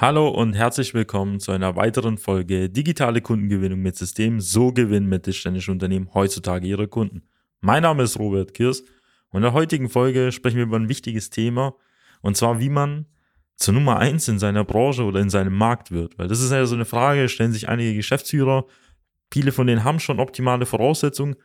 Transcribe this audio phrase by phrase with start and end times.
[0.00, 4.40] Hallo und herzlich willkommen zu einer weiteren Folge Digitale Kundengewinnung mit System.
[4.40, 7.20] So gewinnen mittelständische Unternehmen heutzutage ihre Kunden.
[7.60, 8.80] Mein Name ist Robert Kirs
[9.28, 11.74] und in der heutigen Folge sprechen wir über ein wichtiges Thema
[12.22, 13.08] und zwar, wie man
[13.56, 16.18] zur Nummer eins in seiner Branche oder in seinem Markt wird.
[16.18, 18.64] Weil das ist ja so eine Frage, stellen sich einige Geschäftsführer.
[19.30, 21.36] Viele von denen haben schon optimale Voraussetzungen,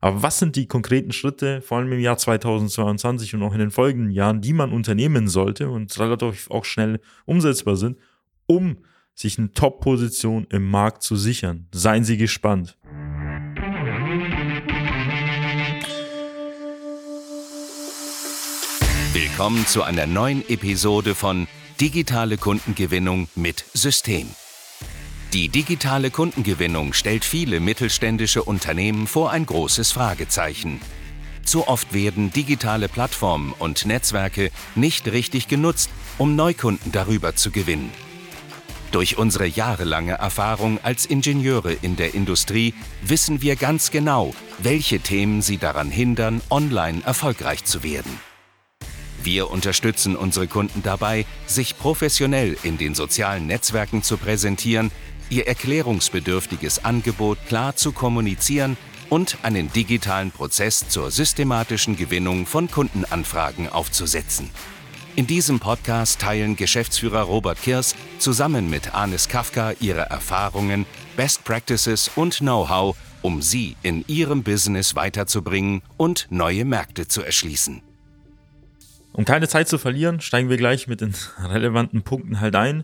[0.00, 3.70] aber was sind die konkreten Schritte, vor allem im Jahr 2022 und auch in den
[3.70, 7.98] folgenden Jahren, die man unternehmen sollte und relativ auch schnell umsetzbar sind,
[8.46, 8.78] um
[9.14, 11.68] sich eine Top-Position im Markt zu sichern?
[11.72, 12.76] Seien Sie gespannt.
[19.12, 21.46] Willkommen zu einer neuen Episode von
[21.80, 24.28] Digitale Kundengewinnung mit System.
[25.34, 30.80] Die digitale Kundengewinnung stellt viele mittelständische Unternehmen vor ein großes Fragezeichen.
[31.44, 37.90] Zu oft werden digitale Plattformen und Netzwerke nicht richtig genutzt, um Neukunden darüber zu gewinnen.
[38.92, 45.42] Durch unsere jahrelange Erfahrung als Ingenieure in der Industrie wissen wir ganz genau, welche Themen
[45.42, 48.20] sie daran hindern, online erfolgreich zu werden.
[49.24, 54.92] Wir unterstützen unsere Kunden dabei, sich professionell in den sozialen Netzwerken zu präsentieren
[55.30, 58.76] ihr erklärungsbedürftiges Angebot klar zu kommunizieren
[59.10, 64.50] und einen digitalen Prozess zur systematischen Gewinnung von Kundenanfragen aufzusetzen.
[65.16, 70.86] In diesem Podcast teilen Geschäftsführer Robert Kirs zusammen mit Anis Kafka ihre Erfahrungen,
[71.16, 77.80] Best Practices und Know-how, um sie in ihrem Business weiterzubringen und neue Märkte zu erschließen.
[79.12, 82.82] Um keine Zeit zu verlieren, steigen wir gleich mit den relevanten Punkten halt ein.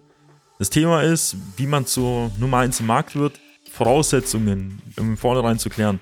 [0.60, 5.70] Das Thema ist, wie man zur Nummer 1 im Markt wird, Voraussetzungen im Vornherein zu
[5.70, 6.00] klären.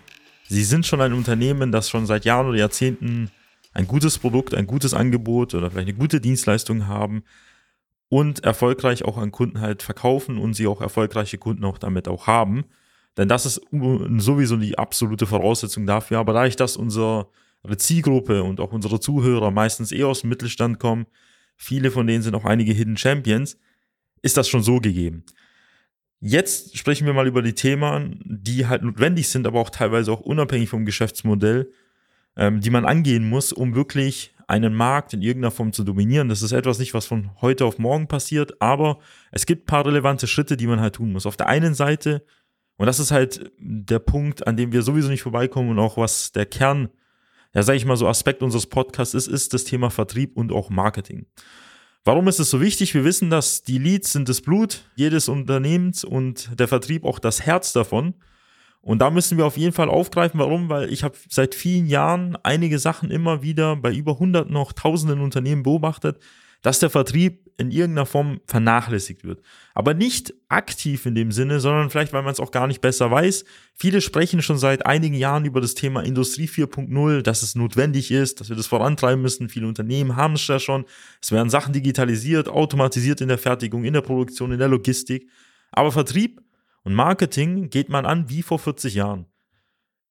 [0.48, 3.30] Sie sind schon ein Unternehmen, das schon seit Jahren oder Jahrzehnten
[3.72, 7.22] ein gutes Produkt, ein gutes Angebot oder vielleicht eine gute Dienstleistung haben
[8.08, 12.26] und erfolgreich auch an Kunden halt verkaufen und sie auch erfolgreiche Kunden auch damit auch
[12.26, 12.64] haben.
[13.16, 16.18] Denn das ist sowieso die absolute Voraussetzung dafür.
[16.18, 17.28] Aber da ich das unsere
[17.76, 21.06] Zielgruppe und auch unsere Zuhörer meistens eher aus dem Mittelstand kommen,
[21.56, 23.56] viele von denen sind auch einige Hidden Champions,
[24.22, 25.24] ist das schon so gegeben.
[26.20, 30.20] Jetzt sprechen wir mal über die Themen, die halt notwendig sind, aber auch teilweise auch
[30.20, 31.70] unabhängig vom Geschäftsmodell,
[32.36, 36.28] ähm, die man angehen muss, um wirklich einen Markt in irgendeiner Form zu dominieren.
[36.28, 38.98] Das ist etwas nicht, was von heute auf morgen passiert, aber
[39.30, 41.26] es gibt ein paar relevante Schritte, die man halt tun muss.
[41.26, 42.24] Auf der einen Seite,
[42.78, 46.32] und das ist halt der Punkt, an dem wir sowieso nicht vorbeikommen und auch was
[46.32, 46.88] der Kern,
[47.54, 50.70] ja, sag ich mal so, Aspekt unseres Podcasts ist, ist das Thema Vertrieb und auch
[50.70, 51.26] Marketing.
[52.04, 52.94] Warum ist es so wichtig?
[52.94, 57.42] Wir wissen, dass die Leads sind das Blut jedes Unternehmens und der Vertrieb auch das
[57.44, 58.14] Herz davon.
[58.80, 60.40] Und da müssen wir auf jeden Fall aufgreifen.
[60.40, 60.68] Warum?
[60.68, 65.20] Weil ich habe seit vielen Jahren einige Sachen immer wieder bei über hundert noch tausenden
[65.20, 66.18] Unternehmen beobachtet,
[66.62, 69.42] dass der Vertrieb in irgendeiner Form vernachlässigt wird.
[69.74, 73.10] Aber nicht aktiv in dem Sinne, sondern vielleicht, weil man es auch gar nicht besser
[73.10, 73.44] weiß.
[73.74, 78.40] Viele sprechen schon seit einigen Jahren über das Thema Industrie 4.0, dass es notwendig ist,
[78.40, 79.48] dass wir das vorantreiben müssen.
[79.48, 80.84] Viele Unternehmen haben es ja schon.
[81.20, 85.28] Es werden Sachen digitalisiert, automatisiert in der Fertigung, in der Produktion, in der Logistik.
[85.72, 86.40] Aber Vertrieb
[86.84, 89.26] und Marketing geht man an wie vor 40 Jahren.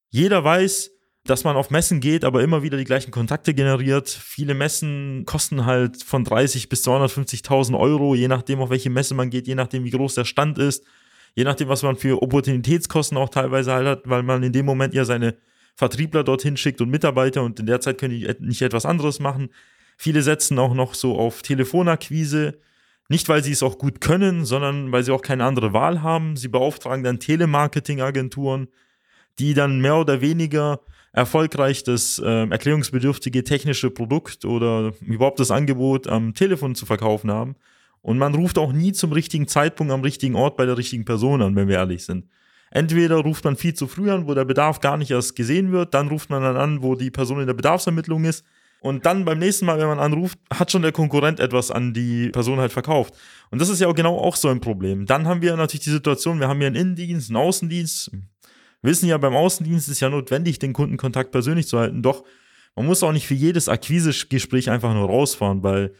[0.10, 0.92] Jeder weiß,
[1.30, 4.10] dass man auf Messen geht, aber immer wieder die gleichen Kontakte generiert.
[4.10, 9.30] Viele Messen kosten halt von 30 bis 250.000 Euro, je nachdem, auf welche Messe man
[9.30, 10.86] geht, je nachdem, wie groß der Stand ist,
[11.36, 14.94] je nachdem, was man für Opportunitätskosten auch teilweise halt hat, weil man in dem Moment
[14.94, 15.36] ja seine
[15.76, 19.50] Vertriebler dorthin schickt und Mitarbeiter und in der Zeit können die nicht etwas anderes machen.
[19.98, 22.58] Viele setzen auch noch so auf Telefonakquise,
[23.10, 26.36] nicht weil sie es auch gut können, sondern weil sie auch keine andere Wahl haben.
[26.36, 28.68] Sie beauftragen dann Telemarketingagenturen,
[29.40, 30.82] die dann mehr oder weniger
[31.18, 37.56] erfolgreich das äh, erklärungsbedürftige technische Produkt oder überhaupt das Angebot am Telefon zu verkaufen haben.
[38.02, 41.42] Und man ruft auch nie zum richtigen Zeitpunkt am richtigen Ort bei der richtigen Person
[41.42, 42.30] an, wenn wir ehrlich sind.
[42.70, 45.96] Entweder ruft man viel zu früh an, wo der Bedarf gar nicht erst gesehen wird,
[45.96, 48.46] dann ruft man dann an, wo die Person in der Bedarfsermittlung ist.
[48.80, 52.30] Und dann beim nächsten Mal, wenn man anruft, hat schon der Konkurrent etwas an die
[52.30, 53.16] Person halt verkauft.
[53.50, 55.08] Und das ist ja genau auch so ein Problem.
[55.08, 58.12] Dann haben wir natürlich die Situation, wir haben hier einen Innendienst, einen Außendienst,
[58.82, 62.02] wissen ja, beim Außendienst ist ja notwendig, den Kundenkontakt persönlich zu halten.
[62.02, 62.24] Doch
[62.76, 65.94] man muss auch nicht für jedes Akquisegespräch einfach nur rausfahren, weil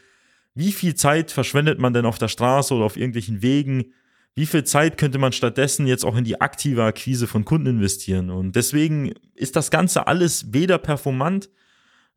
[0.54, 3.92] wie viel Zeit verschwendet man denn auf der Straße oder auf irgendwelchen Wegen?
[4.34, 8.30] Wie viel Zeit könnte man stattdessen jetzt auch in die aktive Akquise von Kunden investieren?
[8.30, 11.50] Und deswegen ist das Ganze alles weder performant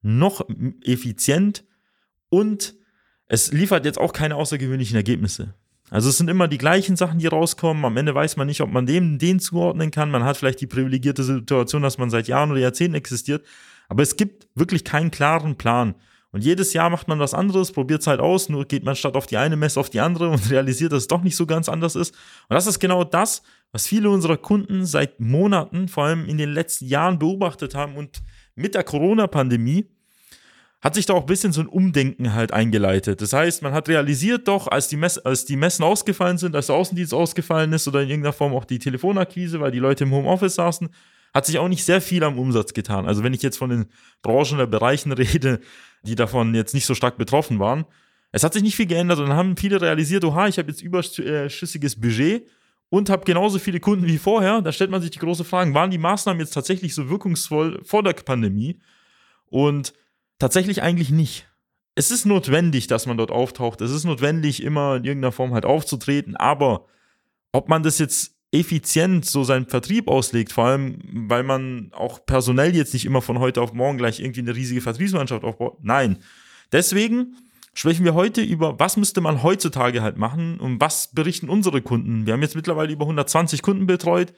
[0.04, 0.48] noch
[0.84, 1.64] effizient
[2.30, 2.76] und
[3.28, 5.56] es liefert jetzt auch keine außergewöhnlichen Ergebnisse.
[5.92, 7.84] Also es sind immer die gleichen Sachen, die rauskommen.
[7.84, 10.10] Am Ende weiß man nicht, ob man dem den zuordnen kann.
[10.10, 13.46] Man hat vielleicht die privilegierte Situation, dass man seit Jahren oder Jahrzehnten existiert.
[13.90, 15.96] Aber es gibt wirklich keinen klaren Plan.
[16.32, 19.16] Und jedes Jahr macht man was anderes, probiert es halt aus, nur geht man statt
[19.16, 21.68] auf die eine Messe auf die andere und realisiert, dass es doch nicht so ganz
[21.68, 22.16] anders ist.
[22.48, 23.42] Und das ist genau das,
[23.74, 28.24] was viele unserer Kunden seit Monaten, vor allem in den letzten Jahren beobachtet haben und
[28.56, 29.88] mit der Corona-Pandemie
[30.82, 33.22] hat sich da auch ein bisschen so ein Umdenken halt eingeleitet.
[33.22, 36.68] Das heißt, man hat realisiert doch, als die, Mess als die Messen ausgefallen sind, als
[36.68, 40.12] der Außendienst ausgefallen ist oder in irgendeiner Form auch die Telefonakquise, weil die Leute im
[40.12, 40.90] Homeoffice saßen,
[41.34, 43.06] hat sich auch nicht sehr viel am Umsatz getan.
[43.06, 43.86] Also wenn ich jetzt von den
[44.24, 45.60] Branchen oder Bereichen rede,
[46.02, 47.86] die davon jetzt nicht so stark betroffen waren,
[48.32, 50.82] es hat sich nicht viel geändert und dann haben viele realisiert, oha, ich habe jetzt
[50.82, 52.48] überschüssiges Budget
[52.90, 54.62] und habe genauso viele Kunden wie vorher.
[54.62, 58.04] Da stellt man sich die große Frage, waren die Maßnahmen jetzt tatsächlich so wirkungsvoll vor
[58.04, 58.80] der Pandemie?
[59.48, 59.94] Und
[60.42, 61.48] tatsächlich eigentlich nicht.
[61.94, 63.82] Es ist notwendig, dass man dort auftaucht.
[63.82, 66.36] Es ist notwendig, immer in irgendeiner Form halt aufzutreten.
[66.36, 66.88] Aber
[67.52, 71.00] ob man das jetzt effizient so seinen Vertrieb auslegt, vor allem,
[71.30, 74.82] weil man auch personell jetzt nicht immer von heute auf morgen gleich irgendwie eine riesige
[74.82, 75.78] Vertriebsmannschaft aufbaut.
[75.82, 76.18] Nein.
[76.72, 77.36] Deswegen
[77.74, 82.26] sprechen wir heute über, was müsste man heutzutage halt machen und was berichten unsere Kunden.
[82.26, 84.34] Wir haben jetzt mittlerweile über 120 Kunden betreut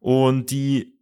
[0.00, 0.95] und die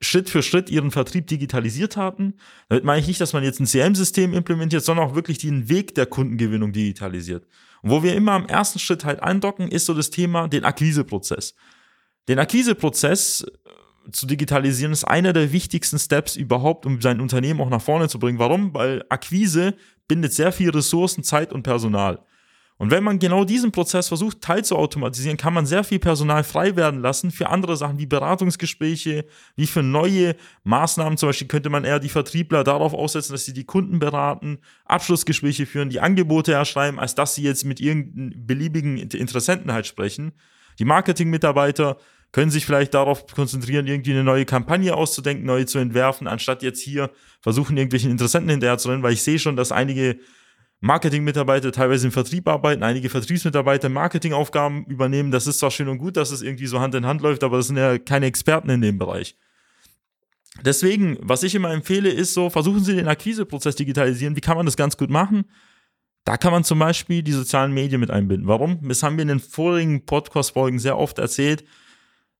[0.00, 2.34] Schritt für Schritt ihren Vertrieb digitalisiert hatten.
[2.68, 5.94] Damit meine ich nicht, dass man jetzt ein CM-System implementiert, sondern auch wirklich den Weg
[5.94, 7.46] der Kundengewinnung digitalisiert.
[7.82, 11.54] Und wo wir immer am ersten Schritt halt eindocken, ist so das Thema den Akquiseprozess.
[12.28, 17.70] Den Akquiseprozess äh, zu digitalisieren ist einer der wichtigsten Steps überhaupt, um sein Unternehmen auch
[17.70, 18.38] nach vorne zu bringen.
[18.38, 18.74] Warum?
[18.74, 19.74] Weil Akquise
[20.06, 22.20] bindet sehr viel Ressourcen, Zeit und Personal.
[22.80, 27.00] Und wenn man genau diesen Prozess versucht, teilzuautomatisieren, kann man sehr viel Personal frei werden
[27.00, 29.24] lassen für andere Sachen wie Beratungsgespräche,
[29.56, 31.18] wie für neue Maßnahmen.
[31.18, 35.66] Zum Beispiel könnte man eher die Vertriebler darauf aussetzen, dass sie die Kunden beraten, Abschlussgespräche
[35.66, 40.32] führen, die Angebote erschreiben, als dass sie jetzt mit irgendeinem beliebigen Interessenten halt sprechen.
[40.78, 41.96] Die Marketingmitarbeiter
[42.30, 46.80] können sich vielleicht darauf konzentrieren, irgendwie eine neue Kampagne auszudenken, neu zu entwerfen, anstatt jetzt
[46.80, 47.10] hier
[47.40, 50.18] versuchen, irgendwelchen Interessenten hinterher zu rennen, weil ich sehe schon, dass einige
[50.80, 55.32] Marketingmitarbeiter teilweise im Vertrieb arbeiten, einige Vertriebsmitarbeiter Marketingaufgaben übernehmen.
[55.32, 57.56] Das ist zwar schön und gut, dass es irgendwie so Hand in Hand läuft, aber
[57.56, 59.36] das sind ja keine Experten in dem Bereich.
[60.64, 64.36] Deswegen, was ich immer empfehle, ist so, versuchen Sie den Akquiseprozess digitalisieren.
[64.36, 65.44] Wie kann man das ganz gut machen?
[66.24, 68.48] Da kann man zum Beispiel die sozialen Medien mit einbinden.
[68.48, 68.86] Warum?
[68.86, 71.64] Das haben wir in den vorigen Podcast-Folgen sehr oft erzählt.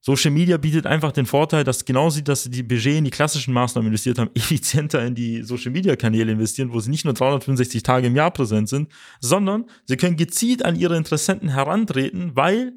[0.00, 3.11] Social Media bietet einfach den Vorteil, dass genau sie, dass sie die Budget in die
[3.11, 7.15] klassischen Maßnahmen investiert haben, effizienter in die Social Media Kanäle investieren, wo sie nicht nur
[7.15, 8.89] 365 Tage im Jahr präsent sind,
[9.21, 12.73] sondern sie können gezielt an ihre Interessenten herantreten, weil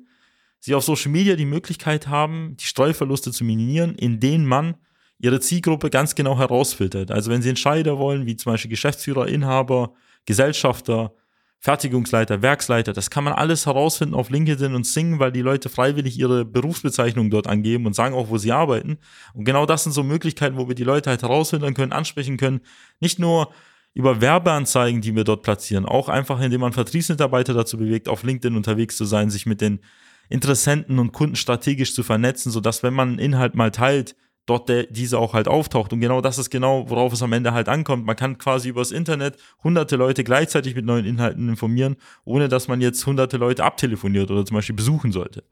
[0.59, 4.75] sie auf Social Media die Möglichkeit haben, die Streuverluste zu minimieren, indem man
[5.19, 7.11] ihre Zielgruppe ganz genau herausfiltert.
[7.11, 9.93] Also wenn sie Entscheider wollen, wie zum Beispiel Geschäftsführer, Inhaber,
[10.25, 11.13] Gesellschafter,
[11.63, 16.17] Fertigungsleiter, Werksleiter, das kann man alles herausfinden auf LinkedIn und Sing, weil die Leute freiwillig
[16.17, 18.97] ihre Berufsbezeichnung dort angeben und sagen auch, wo sie arbeiten.
[19.35, 22.61] Und genau das sind so Möglichkeiten, wo wir die Leute halt herausfinden können, ansprechen können.
[22.99, 23.53] Nicht nur
[23.93, 28.57] über Werbeanzeigen, die wir dort platzieren, auch einfach, indem man Vertriebsmitarbeiter dazu bewegt, auf LinkedIn
[28.57, 29.81] unterwegs zu sein, sich mit den
[30.29, 34.15] Interessenten und Kunden strategisch zu vernetzen, sodass, wenn man einen Inhalt mal teilt,
[34.45, 35.93] dort der, diese auch halt auftaucht.
[35.93, 38.05] Und genau das ist genau, worauf es am Ende halt ankommt.
[38.05, 41.95] Man kann quasi übers Internet hunderte Leute gleichzeitig mit neuen Inhalten informieren,
[42.25, 45.43] ohne dass man jetzt hunderte Leute abtelefoniert oder zum Beispiel besuchen sollte.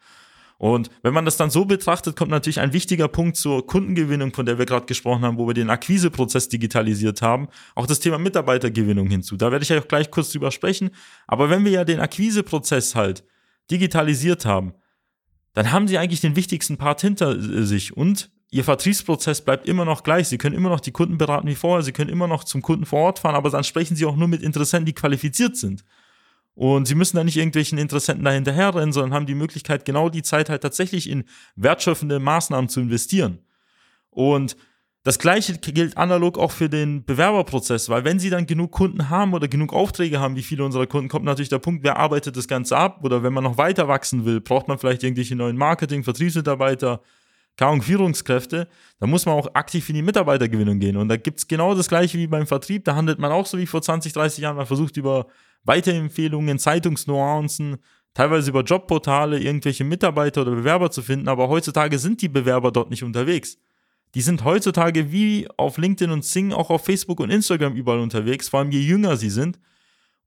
[0.59, 4.45] Und wenn man das dann so betrachtet, kommt natürlich ein wichtiger Punkt zur Kundengewinnung, von
[4.45, 9.07] der wir gerade gesprochen haben, wo wir den Akquiseprozess digitalisiert haben, auch das Thema Mitarbeitergewinnung
[9.07, 9.37] hinzu.
[9.37, 10.89] Da werde ich ja auch gleich kurz drüber sprechen.
[11.27, 13.23] Aber wenn wir ja den Akquiseprozess halt
[13.71, 14.73] digitalisiert haben,
[15.53, 20.01] dann haben sie eigentlich den wichtigsten Part hinter sich und Ihr Vertriebsprozess bleibt immer noch
[20.01, 20.27] gleich.
[20.27, 21.83] Sie können immer noch die Kunden beraten wie vorher.
[21.83, 24.27] Sie können immer noch zum Kunden vor Ort fahren, aber dann sprechen Sie auch nur
[24.27, 25.83] mit Interessenten, die qualifiziert sind.
[26.55, 30.23] Und Sie müssen da nicht irgendwelchen Interessenten dahinter rennen, sondern haben die Möglichkeit, genau die
[30.23, 31.25] Zeit halt tatsächlich in
[31.55, 33.39] wertschöpfende Maßnahmen zu investieren.
[34.09, 34.57] Und
[35.03, 39.33] das Gleiche gilt analog auch für den Bewerberprozess, weil wenn Sie dann genug Kunden haben
[39.33, 42.47] oder genug Aufträge haben, wie viele unserer Kunden, kommt natürlich der Punkt, wer arbeitet das
[42.47, 43.05] Ganze ab?
[43.05, 47.01] Oder wenn man noch weiter wachsen will, braucht man vielleicht irgendwelche neuen Marketing, Vertriebsmitarbeiter,
[47.59, 48.69] kaum Führungskräfte,
[49.01, 50.95] da muss man auch aktiv in die Mitarbeitergewinnung gehen.
[50.95, 52.85] Und da gibt es genau das gleiche wie beim Vertrieb.
[52.85, 54.55] Da handelt man auch so wie vor 20, 30 Jahren.
[54.55, 55.27] Man versucht über
[55.65, 57.75] Weiterempfehlungen, Zeitungsnuancen,
[58.13, 61.27] teilweise über Jobportale irgendwelche Mitarbeiter oder Bewerber zu finden.
[61.27, 63.57] Aber heutzutage sind die Bewerber dort nicht unterwegs.
[64.15, 68.47] Die sind heutzutage wie auf LinkedIn und Sing auch auf Facebook und Instagram überall unterwegs,
[68.47, 69.59] vor allem je jünger sie sind.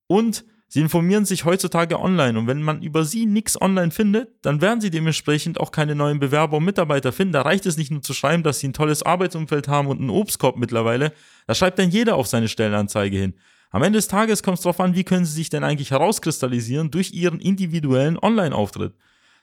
[0.06, 4.62] Und Sie informieren sich heutzutage online und wenn man über sie nichts online findet, dann
[4.62, 7.34] werden sie dementsprechend auch keine neuen Bewerber und Mitarbeiter finden.
[7.34, 10.08] Da reicht es nicht nur zu schreiben, dass sie ein tolles Arbeitsumfeld haben und einen
[10.08, 11.12] Obstkorb mittlerweile.
[11.46, 13.34] Da schreibt dann jeder auf seine Stellenanzeige hin.
[13.68, 16.90] Am Ende des Tages kommt es darauf an, wie können sie sich denn eigentlich herauskristallisieren
[16.90, 18.94] durch ihren individuellen Online-Auftritt.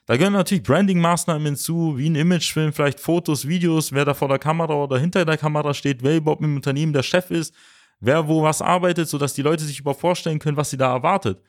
[0.06, 4.40] Da gehören natürlich Branding-Maßnahmen hinzu, wie ein Imagefilm, vielleicht Fotos, Videos, wer da vor der
[4.40, 7.54] Kamera oder hinter der Kamera steht, wer überhaupt im Unternehmen der Chef ist,
[8.00, 11.40] wer wo was arbeitet, sodass die Leute sich überhaupt vorstellen können, was sie da erwartet.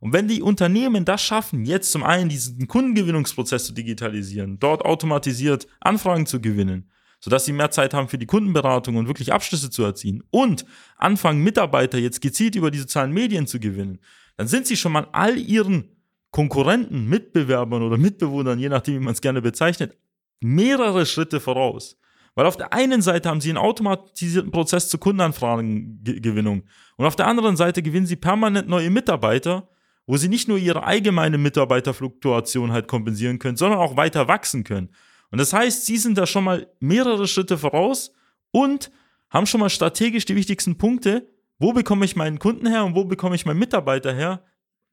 [0.00, 5.66] Und wenn die Unternehmen das schaffen, jetzt zum einen diesen Kundengewinnungsprozess zu digitalisieren, dort automatisiert
[5.80, 9.82] Anfragen zu gewinnen, sodass sie mehr Zeit haben für die Kundenberatung und wirklich Abschlüsse zu
[9.84, 13.98] erzielen und anfangen, Mitarbeiter jetzt gezielt über die sozialen Medien zu gewinnen,
[14.36, 15.96] dann sind sie schon mal all ihren
[16.30, 19.96] Konkurrenten, Mitbewerbern oder Mitbewohnern, je nachdem, wie man es gerne bezeichnet,
[20.40, 21.96] mehrere Schritte voraus.
[22.36, 26.64] Weil auf der einen Seite haben sie einen automatisierten Prozess zur Kundenanfragengewinnung
[26.96, 29.70] und auf der anderen Seite gewinnen sie permanent neue Mitarbeiter,
[30.06, 34.90] wo sie nicht nur ihre allgemeine Mitarbeiterfluktuation halt kompensieren können, sondern auch weiter wachsen können.
[35.30, 38.12] Und das heißt, sie sind da schon mal mehrere Schritte voraus
[38.50, 38.90] und
[39.30, 41.26] haben schon mal strategisch die wichtigsten Punkte,
[41.58, 44.44] wo bekomme ich meinen Kunden her und wo bekomme ich meinen Mitarbeiter her,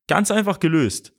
[0.07, 1.13] ganz einfach gelöst.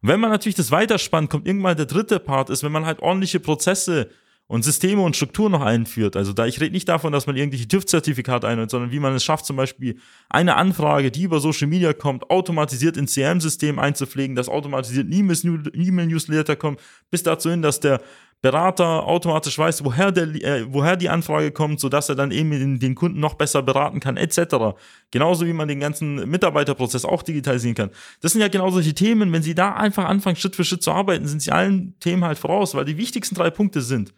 [0.00, 3.00] Und wenn man natürlich das weiterspannt, kommt irgendwann der dritte Part, ist, wenn man halt
[3.00, 4.08] ordentliche Prozesse
[4.48, 6.16] und Systeme und Strukturen noch einführt.
[6.16, 9.22] Also da, ich rede nicht davon, dass man irgendwelche TÜV-Zertifikate einholt, sondern wie man es
[9.22, 9.98] schafft, zum Beispiel
[10.30, 16.80] eine Anfrage, die über Social Media kommt, automatisiert ins CRM-System einzupflegen, dass automatisiert E-Mail-Newsletter kommt,
[17.10, 18.00] bis dazu hin, dass der
[18.40, 22.78] Berater automatisch weiß, woher, der, äh, woher die Anfrage kommt, sodass er dann eben den,
[22.78, 24.78] den Kunden noch besser beraten kann, etc.
[25.10, 27.90] Genauso wie man den ganzen Mitarbeiterprozess auch digitalisieren kann.
[28.22, 30.92] Das sind ja genau solche Themen, wenn Sie da einfach anfangen, Schritt für Schritt zu
[30.92, 34.14] arbeiten, sind Sie allen Themen halt voraus, weil die wichtigsten drei Punkte sind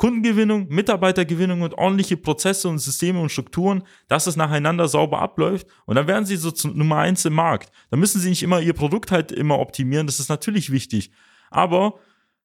[0.00, 5.66] Kundengewinnung, Mitarbeitergewinnung und ordentliche Prozesse und Systeme und Strukturen, dass es nacheinander sauber abläuft.
[5.84, 7.70] Und dann werden sie so zu Nummer eins im Markt.
[7.90, 10.06] Da müssen sie nicht immer ihr Produkt halt immer optimieren.
[10.06, 11.10] Das ist natürlich wichtig.
[11.50, 11.98] Aber,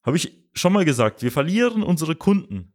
[0.04, 2.74] habe ich schon mal gesagt, wir verlieren unsere Kunden